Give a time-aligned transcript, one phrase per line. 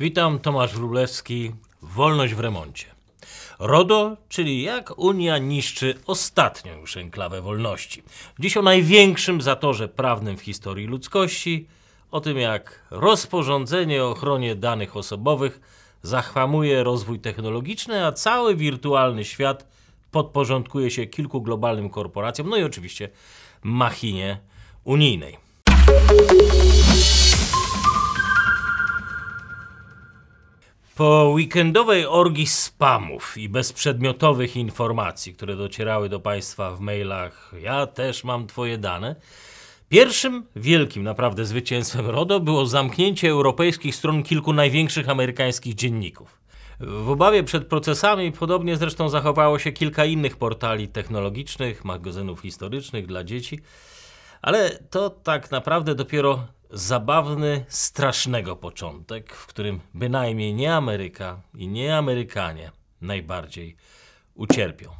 [0.00, 2.86] Witam, Tomasz Wróblewski, Wolność w remoncie.
[3.58, 8.02] RODO, czyli jak Unia niszczy ostatnią już enklawę wolności.
[8.38, 11.66] Dziś o największym zatorze prawnym w historii ludzkości,
[12.10, 15.60] o tym jak rozporządzenie o ochronie danych osobowych
[16.02, 19.66] zachwamuje rozwój technologiczny, a cały wirtualny świat
[20.10, 23.08] podporządkuje się kilku globalnym korporacjom, no i oczywiście
[23.62, 24.38] machinie
[24.84, 25.36] unijnej.
[31.00, 38.24] Po weekendowej orgii spamów i bezprzedmiotowych informacji, które docierały do Państwa w mailach, ja też
[38.24, 39.16] mam Twoje dane.
[39.88, 46.40] Pierwszym wielkim naprawdę zwycięstwem RODO było zamknięcie europejskich stron kilku największych amerykańskich dzienników.
[46.80, 53.24] W obawie przed procesami podobnie zresztą zachowało się kilka innych portali technologicznych, magazynów historycznych dla
[53.24, 53.60] dzieci,
[54.42, 61.96] ale to tak naprawdę dopiero zabawny, strasznego początek, w którym bynajmniej nie Ameryka i nie
[61.96, 62.70] Amerykanie
[63.00, 63.76] najbardziej
[64.34, 64.90] ucierpią.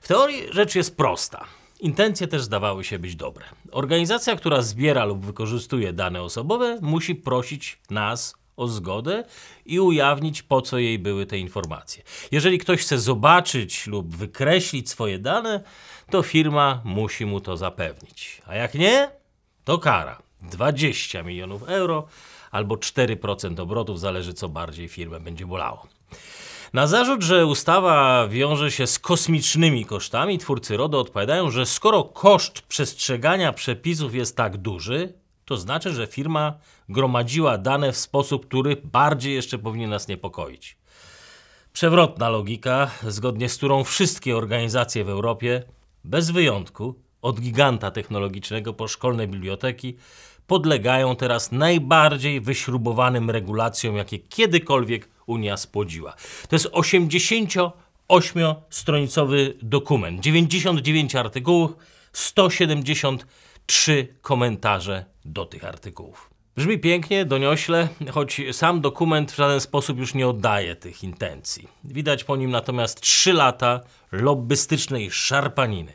[0.00, 1.44] W teorii rzecz jest prosta.
[1.80, 3.44] Intencje też zdawały się być dobre.
[3.72, 9.24] Organizacja, która zbiera lub wykorzystuje dane osobowe, musi prosić nas o zgodę
[9.66, 12.02] i ujawnić, po co jej były te informacje.
[12.32, 15.60] Jeżeli ktoś chce zobaczyć lub wykreślić swoje dane,
[16.10, 18.42] to firma musi mu to zapewnić.
[18.46, 19.10] A jak nie,
[19.64, 22.06] to kara 20 milionów euro
[22.50, 25.86] albo 4% obrotów, zależy co bardziej firmę będzie bolało.
[26.72, 32.60] Na zarzut, że ustawa wiąże się z kosmicznymi kosztami, twórcy RODO odpowiadają, że skoro koszt
[32.60, 35.12] przestrzegania przepisów jest tak duży,
[35.44, 40.76] to znaczy, że firma gromadziła dane w sposób, który bardziej jeszcze powinien nas niepokoić.
[41.72, 45.62] Przewrotna logika, zgodnie z którą wszystkie organizacje w Europie,
[46.04, 49.96] bez wyjątku, od giganta technologicznego po szkolne biblioteki,
[50.46, 56.14] podlegają teraz najbardziej wyśrubowanym regulacjom, jakie kiedykolwiek Unia spłodziła.
[56.48, 61.76] To jest 88-stronicowy dokument, 99 artykułów,
[62.12, 66.34] 173 komentarze do tych artykułów.
[66.56, 71.68] Brzmi pięknie, doniośle, choć sam dokument w żaden sposób już nie oddaje tych intencji.
[71.84, 73.80] Widać po nim natomiast 3 lata
[74.12, 75.92] lobbystycznej szarpaniny.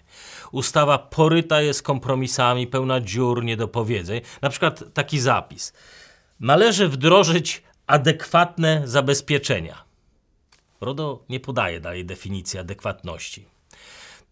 [0.51, 4.21] Ustawa poryta jest kompromisami, pełna dziur, niedopowiedzeń.
[4.41, 5.73] Na przykład taki zapis.
[6.39, 9.83] Należy wdrożyć adekwatne zabezpieczenia.
[10.81, 13.45] RODO nie podaje dalej definicji adekwatności.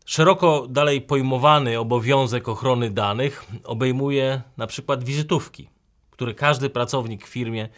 [0.06, 5.70] Szeroko dalej pojmowany obowiązek ochrony danych obejmuje na przykład wizytówki,
[6.18, 7.70] które każdy pracownik w firmie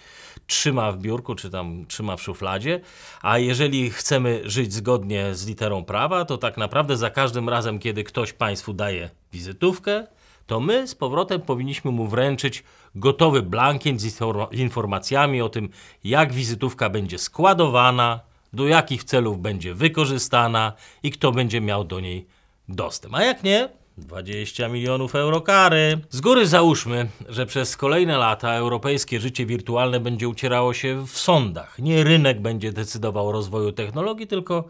[0.48, 2.82] trzyma w biurku czy tam trzyma w szufladzie,
[3.22, 8.04] a jeżeli chcemy żyć zgodnie z literą prawa, to tak naprawdę za każdym razem, kiedy
[8.04, 10.08] ktoś Państwu daje wizytówkę,
[10.48, 12.64] to my z powrotem powinniśmy mu wręczyć
[12.96, 15.70] gotowy blankiet z informacjami o tym,
[16.04, 18.20] jak wizytówka będzie składowana,
[18.54, 20.74] do jakich celów będzie wykorzystana
[21.04, 22.28] i kto będzie miał do niej
[22.70, 23.14] dostęp.
[23.16, 26.00] A jak nie, 20 milionów euro kary.
[26.10, 31.80] Z góry załóżmy, że przez kolejne lata europejskie życie wirtualne będzie ucierało się w sądach.
[31.80, 34.64] Nie rynek będzie decydował o rozwoju technologii, tylko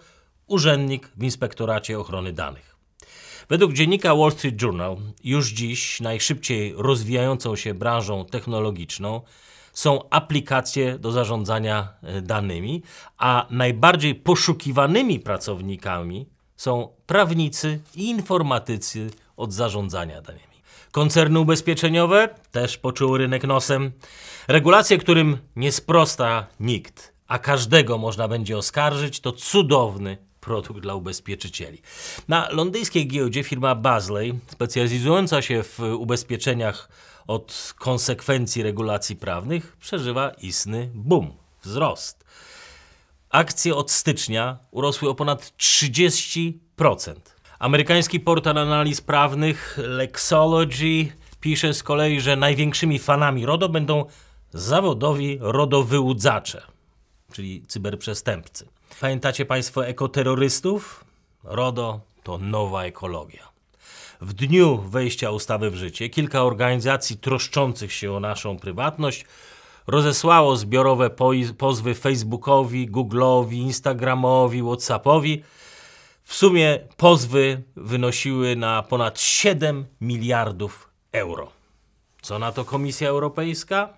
[0.48, 2.76] urzędnik w Inspektoracie Ochrony Danych.
[3.50, 9.22] Według dziennika Wall Street Journal, już dziś najszybciej rozwijającą się branżą technologiczną
[9.74, 12.84] są aplikacje do zarządzania e, danymi,
[13.18, 16.26] a najbardziej poszukiwanymi pracownikami
[16.60, 20.62] są prawnicy i informatycy od zarządzania danymi.
[20.92, 23.92] Koncerny ubezpieczeniowe też poczuły rynek nosem.
[24.48, 31.82] Regulacje, którym nie sprosta nikt, a każdego można będzie oskarżyć, to cudowny produkt dla ubezpieczycieli.
[32.28, 36.90] Na londyńskiej giełdzie firma Basley, specjalizująca się w ubezpieczeniach
[37.28, 41.34] od konsekwencji regulacji prawnych, przeżywa istny boom,
[41.64, 42.26] wzrost.
[43.30, 46.54] Akcje od stycznia urosły o ponad 30%.
[47.60, 54.06] Amerykański portal analiz prawnych Lexology pisze z kolei, że największymi fanami RODO będą
[54.54, 56.62] zawodowi RODO-wyłudzacze,
[57.34, 58.68] czyli cyberprzestępcy.
[59.02, 61.06] Pamiętacie Państwo ekoterrorystów?
[61.44, 63.50] RODO to nowa ekologia.
[64.22, 69.26] W dniu wejścia ustawy w życie kilka organizacji troszczących się o naszą prywatność
[69.88, 71.10] rozesłało zbiorowe
[71.58, 75.44] pozwy Facebookowi, Google'owi, Instagramowi, Whatsappowi.
[76.24, 81.52] W sumie pozwy wynosiły na ponad 7 miliardów euro.
[82.22, 83.94] Co na to Komisja Europejska?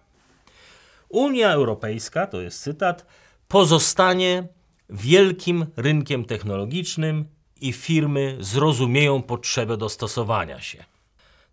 [1.10, 3.06] Unia Europejska, to jest cytat,
[3.48, 4.48] pozostanie
[4.90, 7.26] wielkim rynkiem technologicznym
[7.62, 10.84] i firmy zrozumieją potrzebę dostosowania się.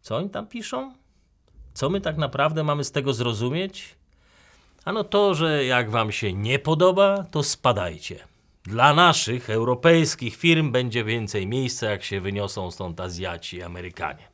[0.01, 0.95] Co oni tam piszą?
[1.75, 3.98] Co my tak naprawdę mamy z tego zrozumieć?
[4.85, 8.25] Ano to, że jak wam się nie podoba, to spadajcie.
[8.65, 14.29] Dla naszych europejskich firm będzie więcej miejsca, jak się wyniosą stąd Azjaci i Amerykanie.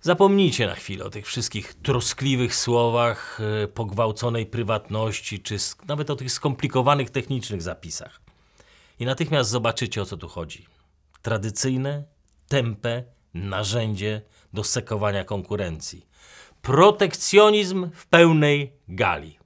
[0.00, 5.56] Zapomnijcie na chwilę o tych wszystkich troskliwych słowach, yy, pogwałconej prywatności, czy
[5.88, 8.20] nawet o tych skomplikowanych technicznych zapisach.
[9.00, 10.66] I natychmiast zobaczycie, o co tu chodzi.
[11.22, 12.04] Tradycyjne,
[12.48, 13.02] tępe
[13.34, 14.22] narzędzie
[14.52, 16.06] do sekowania konkurencji.
[16.62, 19.38] Protekcjonizm w pełnej gali.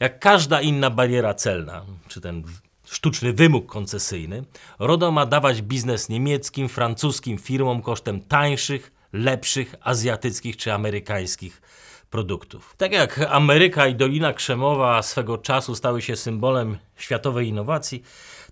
[0.00, 2.44] Jak każda inna bariera celna, czy ten
[2.84, 4.44] sztuczny wymóg koncesyjny,
[4.78, 11.62] RODO ma dawać biznes niemieckim, francuskim firmom kosztem tańszych, lepszych, azjatyckich czy amerykańskich
[12.10, 12.74] produktów.
[12.76, 18.02] Tak jak Ameryka i Dolina Krzemowa swego czasu stały się symbolem światowej innowacji,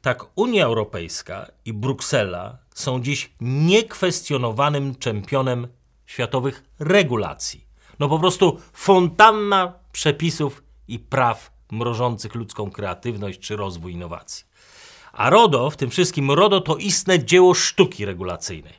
[0.03, 5.69] tak Unia Europejska i Bruksela są dziś niekwestionowanym czempionem
[6.11, 7.65] światowych regulacji.
[7.99, 14.45] No po prostu fontanna przepisów i praw mrożących ludzką kreatywność czy rozwój innowacji.
[15.13, 18.73] A RODO, w tym wszystkim RODO to istne dzieło sztuki regulacyjnej.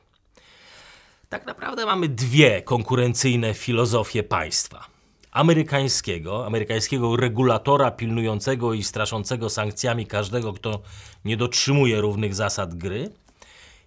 [1.29, 4.85] Tak naprawdę mamy dwie konkurencyjne filozofie państwa.
[5.31, 10.81] Amerykańskiego, amerykańskiego regulatora pilnującego i straszącego sankcjami każdego, kto
[11.25, 13.09] nie dotrzymuje równych zasad gry.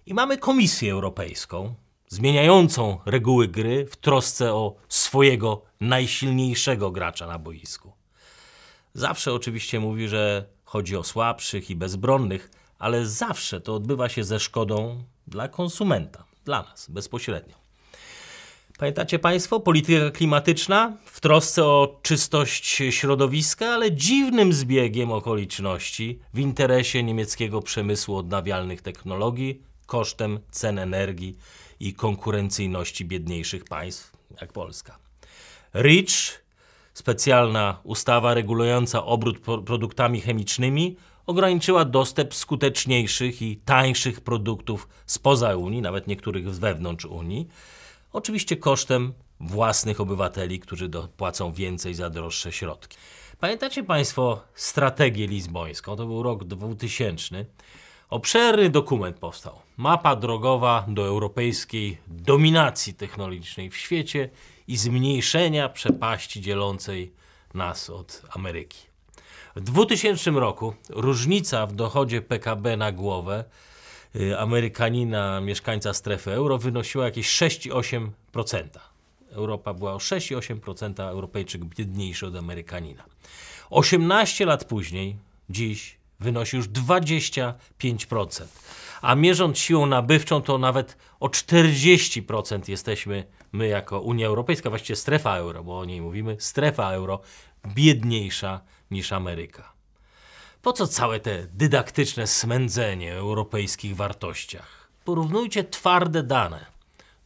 [0.05, 1.75] I mamy Komisję Europejską,
[2.07, 7.91] zmieniającą reguły gry w trosce o swojego najsilniejszego gracza na boisku.
[8.93, 14.39] Zawsze oczywiście mówi, że chodzi o słabszych i bezbronnych, ale zawsze to odbywa się ze
[14.39, 17.65] szkodą dla konsumenta, dla nas bezpośrednio.
[18.79, 27.03] Pamiętacie Państwo, polityka klimatyczna w trosce o czystość środowiska, ale dziwnym zbiegiem okoliczności w interesie
[27.03, 31.37] niemieckiego przemysłu odnawialnych technologii kosztem cen energii
[31.79, 34.11] i konkurencyjności biedniejszych państw
[34.41, 34.97] jak Polska.
[35.73, 36.43] REACH,
[36.93, 45.81] specjalna ustawa regulująca obrót pro- produktami chemicznymi, ograniczyła dostęp skuteczniejszych i tańszych produktów spoza Unii,
[45.81, 47.47] nawet niektórych z wewnątrz Unii,
[48.13, 52.97] oczywiście kosztem własnych obywateli, którzy dopłacą więcej za droższe środki.
[53.39, 55.95] Pamiętacie Państwo strategię lizbońską?
[55.95, 57.45] To był rok 2000.
[58.09, 59.59] Obszerny dokument powstał.
[59.77, 64.29] Mapa drogowa do europejskiej dominacji technologicznej w świecie
[64.67, 67.11] i zmniejszenia przepaści dzielącej
[67.53, 68.77] nas od Ameryki.
[69.55, 73.43] W 2000 roku różnica w dochodzie PKB na głowę
[74.15, 78.63] y, Amerykanina, mieszkańca strefy euro, wynosiła jakieś 6,8%.
[79.29, 83.03] Europa była o 6,8% Europejczyk biedniejszy od Amerykanina.
[83.69, 85.17] 18 lat później,
[85.49, 88.45] dziś, wynosi już 25%.
[89.01, 95.35] A mierząc siłą nabywczą, to nawet o 40% jesteśmy my jako Unia Europejska, właściwie strefa
[95.35, 97.21] euro, bo o niej mówimy, strefa euro
[97.67, 99.73] biedniejsza niż Ameryka.
[100.61, 104.89] Po co całe te dydaktyczne smędzenie o europejskich wartościach?
[105.05, 106.65] Porównujcie twarde dane.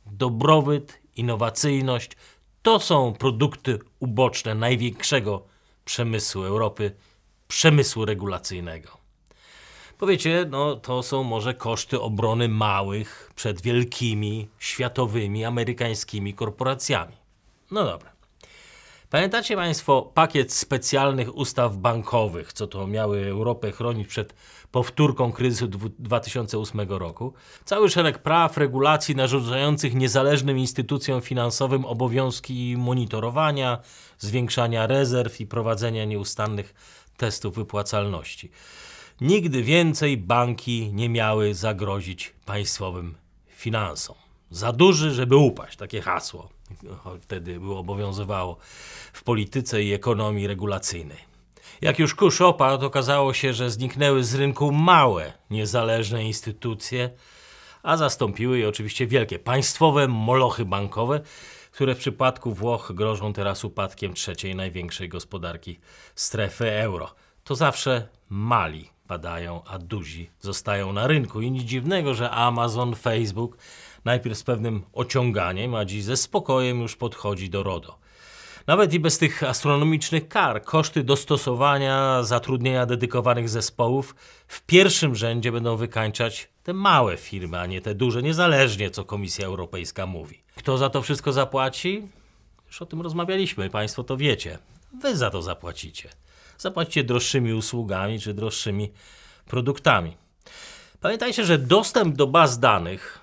[0.06, 2.12] Dobrobyt, innowacyjność
[2.62, 5.46] to są produkty uboczne największego
[5.86, 6.96] przemysłu Europy,
[7.50, 8.98] przemysłu regulacyjnego.
[9.98, 17.16] Powiecie, no to są może koszty obrony małych przed wielkimi, światowymi, amerykańskimi korporacjami.
[17.72, 18.12] No dobra.
[19.10, 24.34] Pamiętacie Państwo pakiet specjalnych ustaw bankowych, co to miały Europę chronić przed
[24.72, 27.34] powtórką kryzysu dwu- 2008 roku?
[27.66, 33.80] Cały szereg praw, regulacji narzucających niezależnym instytucjom finansowym obowiązki monitorowania,
[34.18, 36.74] zwiększania rezerw i prowadzenia nieustannych
[37.20, 38.52] testów wypłacalności.
[39.22, 43.16] Nigdy więcej banki nie miały zagrozić państwowym
[43.48, 44.16] finansom.
[44.52, 45.78] Za duży, żeby upaść.
[45.78, 46.50] Takie hasło
[47.22, 48.58] wtedy było obowiązywało
[49.14, 51.30] w polityce i ekonomii regulacyjnej.
[51.82, 57.10] Jak już kurz opadł, okazało się, że zniknęły z rynku małe, niezależne instytucje,
[57.84, 61.22] a zastąpiły je oczywiście wielkie państwowe molochy bankowe,
[61.72, 65.80] które w przypadku Włoch grożą teraz upadkiem trzeciej największej gospodarki
[66.16, 67.16] strefy euro.
[67.44, 71.42] To zawsze mali padają, a duzi zostają na rynku.
[71.42, 73.58] I nic dziwnego, że Amazon, Facebook
[74.06, 78.00] najpierw z pewnym ociąganiem, a dziś ze spokojem już podchodzi do RODO.
[78.68, 84.16] Nawet i bez tych astronomicznych kar, koszty dostosowania, zatrudnienia dedykowanych zespołów
[84.48, 89.46] w pierwszym rzędzie będą wykańczać te małe firmy, a nie te duże, niezależnie co Komisja
[89.46, 90.44] Europejska mówi.
[90.60, 92.08] Kto za to wszystko zapłaci?
[92.68, 94.58] Już o tym rozmawialiśmy, Państwo to wiecie.
[95.02, 96.10] Wy za to zapłacicie.
[96.58, 98.92] Zapłacicie droższymi usługami czy droższymi
[99.46, 100.18] produktami.
[101.02, 103.20] Pamiętajcie, że dostęp do baz danych,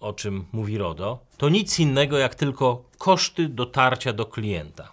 [0.00, 4.92] o czym mówi RODO, to nic innego jak tylko koszty dotarcia do klienta.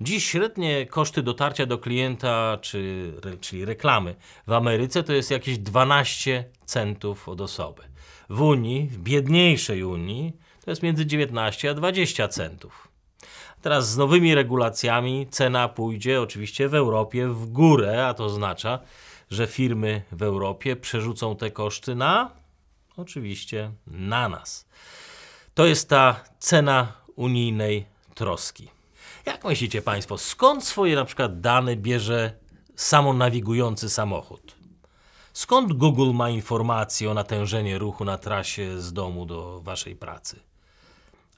[0.00, 4.14] Dziś średnie koszty dotarcia do klienta, czy, czyli reklamy
[4.46, 7.82] w Ameryce to jest jakieś 12 centów od osoby.
[8.30, 12.88] W Unii, w biedniejszej Unii, to jest między 19 a 20 centów.
[13.62, 18.78] Teraz z nowymi regulacjami cena pójdzie oczywiście w Europie w górę, a to oznacza,
[19.30, 22.30] że firmy w Europie przerzucą te koszty na
[22.96, 24.66] oczywiście na nas.
[25.54, 28.68] To jest ta cena unijnej troski.
[29.26, 32.32] Jak myślicie Państwo, skąd swoje na przykład dane bierze
[32.76, 34.54] samonawigujący samochód?
[35.32, 40.47] Skąd Google ma informacje o natężeniu ruchu na trasie z domu do Waszej pracy?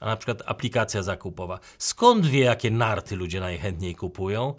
[0.01, 1.59] A na przykład aplikacja zakupowa.
[1.77, 4.53] Skąd wie, jakie narty ludzie najchętniej kupują?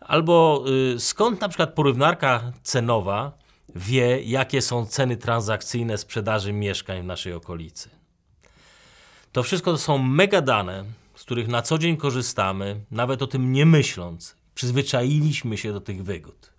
[0.00, 0.64] Albo
[0.94, 3.32] y, skąd na przykład porównarka cenowa
[3.74, 7.90] wie, jakie są ceny transakcyjne sprzedaży mieszkań w naszej okolicy?
[9.32, 13.52] To wszystko to są mega dane, z których na co dzień korzystamy, nawet o tym
[13.52, 14.36] nie myśląc.
[14.54, 16.52] Przyzwyczailiśmy się do tych wygód.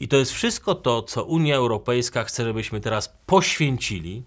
[0.00, 4.22] I to jest wszystko to, co Unia Europejska chce, żebyśmy teraz poświęcili,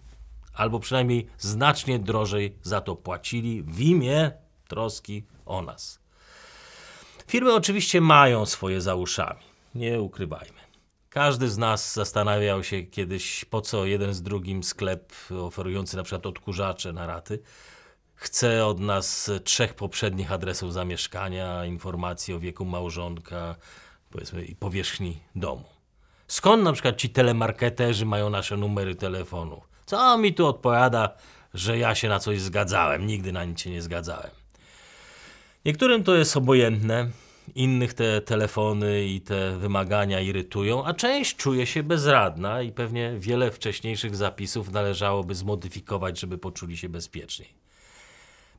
[0.56, 4.32] albo przynajmniej znacznie drożej za to płacili w imię
[4.68, 6.00] troski o nas.
[7.28, 9.44] Firmy oczywiście mają swoje za uszami,
[9.76, 10.66] nie ukrywajmy.
[11.10, 16.26] Każdy z nas zastanawiał się kiedyś, po co jeden z drugim sklep oferujący na przykład
[16.26, 17.40] odkurzacze na raty
[18.16, 23.56] chce od nas trzech poprzednich adresów zamieszkania, informacji o wieku małżonka,
[24.10, 25.66] powiedzmy i powierzchni domu.
[26.28, 29.62] Skąd na przykład ci telemarketerzy mają nasze numery telefonu?
[29.86, 31.10] Co mi tu odpowiada,
[31.54, 33.08] że ja się na coś zgadzałem?
[33.08, 34.32] Nigdy na nic się nie zgadzałem.
[35.66, 37.10] Niektórym to jest obojętne,
[37.56, 43.52] innych te telefony i te wymagania irytują, a część czuje się bezradna i pewnie wiele
[43.52, 47.65] wcześniejszych zapisów należałoby zmodyfikować, żeby poczuli się bezpieczniej.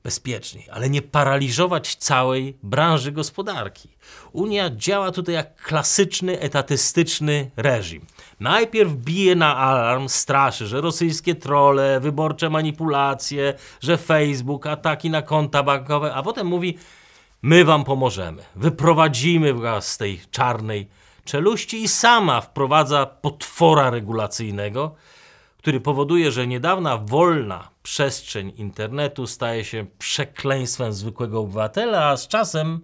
[0.07, 3.89] Bezpieczniej, ale nie paraliżować całej branży gospodarki.
[4.33, 8.07] Unia działa tutaj jak klasyczny, etatystyczny reżim.
[8.41, 15.63] Najpierw bije na alarm, straszy, że rosyjskie trole, wyborcze manipulacje, że Facebook, ataki na konta
[15.63, 16.79] bankowe, a potem mówi:
[17.43, 20.89] My wam pomożemy, wyprowadzimy was z tej czarnej
[21.25, 24.95] czeluści i sama wprowadza potwora regulacyjnego,
[25.59, 32.81] który powoduje, że niedawna wolna przestrzeń internetu staje się przekleństwem zwykłego obywatela, a z czasem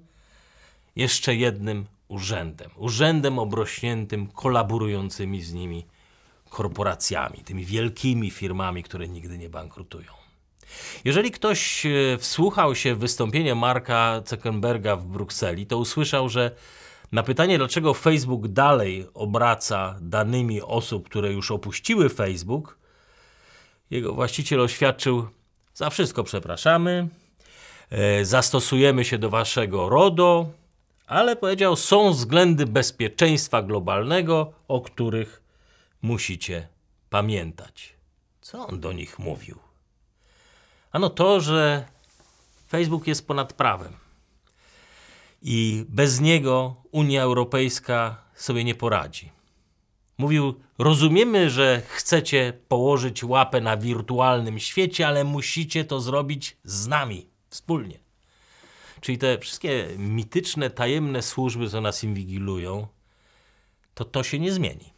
[0.97, 2.71] jeszcze jednym urzędem.
[2.76, 5.87] Urzędem obrośniętym kolaborującymi z nimi
[6.50, 10.12] korporacjami, tymi wielkimi firmami, które nigdy nie bankrutują.
[11.04, 16.50] Jeżeli ktoś e, wsłuchał się w wystąpienie Marka Zuckerberga w Brukseli, to usłyszał, że
[17.12, 22.81] na pytanie, dlaczego Facebook dalej obraca danymi osób, które już opuściły Facebook,
[23.92, 25.28] jego właściciel oświadczył:
[25.75, 27.08] Za wszystko przepraszamy,
[27.90, 30.50] e, zastosujemy się do waszego RODO,
[31.06, 35.42] ale powiedział: Są względy bezpieczeństwa globalnego, o których
[36.02, 36.68] musicie
[37.11, 37.94] pamiętać.
[38.40, 39.58] Co on do nich mówił?
[40.92, 41.84] Ano to, że
[42.68, 43.92] Facebook jest ponad prawem.
[45.42, 49.30] I bez niego Unia Europejska sobie nie poradzi.
[50.22, 57.26] Mówił: Rozumiemy, że chcecie położyć łapę na wirtualnym świecie, ale musicie to zrobić z nami,
[57.48, 57.98] wspólnie.
[59.00, 62.86] Czyli te wszystkie mityczne, tajemne służby, co nas inwigilują,
[63.94, 64.92] to to się nie zmieni.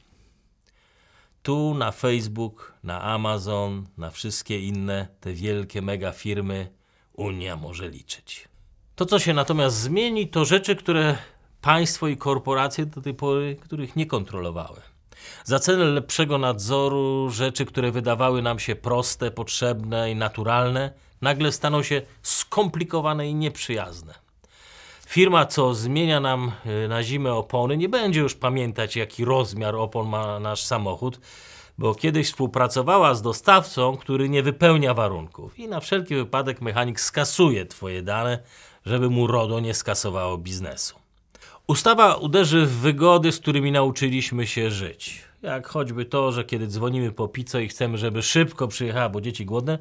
[1.42, 6.70] Tu na Facebook, na Amazon, na wszystkie inne te wielkie mega firmy
[7.12, 8.48] Unia może liczyć.
[8.94, 11.16] To, co się natomiast zmieni, to rzeczy, które
[11.60, 14.93] państwo i korporacje do tej pory, których nie kontrolowały.
[15.44, 20.90] Za cenę lepszego nadzoru rzeczy, które wydawały nam się proste, potrzebne i naturalne,
[21.22, 24.14] nagle staną się skomplikowane i nieprzyjazne.
[25.06, 26.52] Firma, co zmienia nam
[26.84, 31.20] y, na zimę opony, nie będzie już pamiętać, jaki rozmiar opon ma nasz samochód,
[31.78, 37.66] bo kiedyś współpracowała z dostawcą, który nie wypełnia warunków i na wszelki wypadek mechanik skasuje
[37.66, 38.38] Twoje dane,
[38.86, 41.03] żeby mu RODO nie skasowało biznesu.
[41.66, 45.22] Ustawa uderzy w wygody, z którymi nauczyliśmy się żyć.
[45.42, 49.46] Jak choćby to, że kiedy dzwonimy po pizzę i chcemy, żeby szybko przyjechała, bo dzieci
[49.46, 49.78] głodne,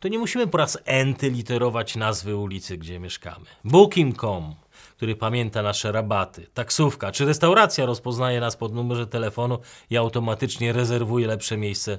[0.00, 3.46] to nie musimy po raz enty literować nazwy ulicy, gdzie mieszkamy.
[3.64, 4.54] Booking.com,
[4.96, 9.58] który pamięta nasze rabaty, taksówka czy restauracja rozpoznaje nas pod numerze telefonu
[9.90, 11.98] i automatycznie rezerwuje lepsze miejsce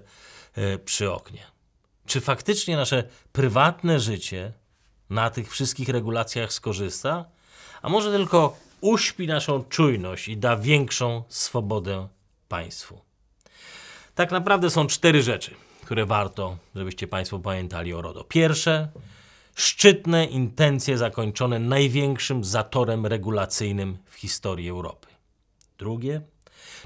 [0.55, 1.41] e, przy oknie.
[2.05, 4.53] Czy faktycznie nasze prywatne życie
[5.09, 7.25] na tych wszystkich regulacjach skorzysta?
[7.81, 12.07] A może tylko uśpi naszą czujność i da większą swobodę
[12.47, 13.01] państwu?
[14.15, 15.51] Tak naprawdę są cztery rzeczy,
[15.85, 18.23] które warto, żebyście Państwo pamiętali o RODO.
[18.23, 18.89] Pierwsze,
[19.55, 25.07] szczytne intencje zakończone największym zatorem regulacyjnym w historii Europy.
[25.77, 26.21] Drugie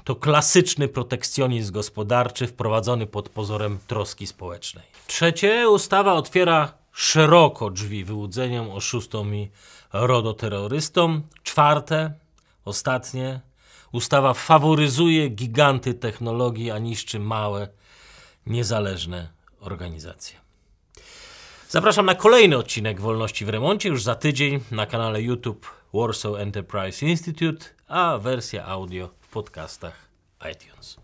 [0.04, 4.84] to klasyczny protekcjonizm gospodarczy wprowadzony pod pozorem troski społecznej.
[5.06, 9.50] Trzecie, ustawa otwiera szeroko drzwi wyłudzeniom, oszustom i
[9.94, 11.22] rodoterrorystom.
[11.42, 12.12] Czwarte,
[12.64, 13.40] ostatnie,
[13.92, 17.68] ustawa faworyzuje giganty technologii, a niszczy małe,
[18.46, 19.28] niezależne
[19.60, 20.44] organizacje.
[21.68, 27.06] Zapraszam na kolejny odcinek Wolności w Remoncie już za tydzień na kanale YouTube Warsaw Enterprise
[27.06, 30.08] Institute, a wersja audio w podcastach
[30.52, 31.03] iTunes.